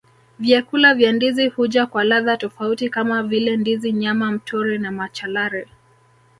Vyakula 0.39 0.93
vya 0.95 1.11
ndizi 1.13 1.47
huja 1.47 1.85
kwa 1.85 2.03
ladha 2.03 2.37
tofauti 2.37 2.89
kama 2.89 3.23
vile 3.23 3.57
ndizi 3.57 3.91
nyama 3.91 4.31
mtori 4.31 4.79
na 4.79 4.91
machalari 4.91 5.67